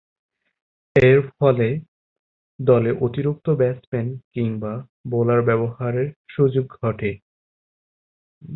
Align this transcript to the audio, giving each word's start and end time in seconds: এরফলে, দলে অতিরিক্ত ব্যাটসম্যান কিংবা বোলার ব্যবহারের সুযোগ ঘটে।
এরফলে, 0.95 1.69
দলে 2.59 2.91
অতিরিক্ত 3.01 3.49
ব্যাটসম্যান 3.49 4.07
কিংবা 4.33 4.73
বোলার 5.09 5.41
ব্যবহারের 5.41 6.07
সুযোগ 6.29 6.65
ঘটে। 6.81 7.11